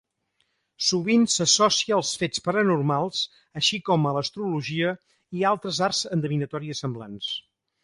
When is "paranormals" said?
2.47-3.21